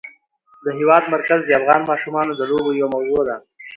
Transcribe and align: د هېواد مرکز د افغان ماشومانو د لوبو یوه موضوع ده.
د 0.63 0.65
هېواد 0.79 1.03
مرکز 1.13 1.39
د 1.45 1.49
افغان 1.59 1.81
ماشومانو 1.89 2.31
د 2.35 2.41
لوبو 2.51 2.71
یوه 2.79 2.89
موضوع 2.95 3.21
ده. 3.27 3.35